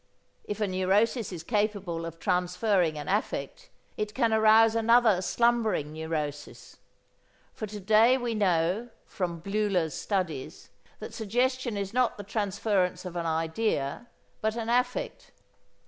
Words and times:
If 0.45 0.59
a 0.59 0.67
neurosis 0.67 1.31
is 1.31 1.43
capable 1.43 2.07
of 2.07 2.17
transferring 2.17 2.97
an 2.97 3.07
affect, 3.07 3.69
it 3.97 4.15
can 4.15 4.33
arouse 4.33 4.73
another, 4.73 5.21
slumbering 5.21 5.93
neurosis. 5.93 6.77
For 7.53 7.67
to 7.67 7.79
day 7.79 8.17
we 8.17 8.33
know, 8.33 8.89
from 9.05 9.41
Bleuler's 9.43 9.93
studies, 9.93 10.71
that 10.97 11.13
suggestion 11.13 11.77
is 11.77 11.93
not 11.93 12.17
the 12.17 12.23
transference 12.23 13.05
of 13.05 13.15
an 13.15 13.27
idea 13.27 14.07
but 14.41 14.55
an 14.55 14.69
affect. 14.69 15.29